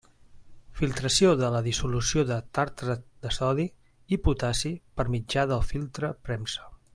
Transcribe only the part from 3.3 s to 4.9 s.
sodi i potassi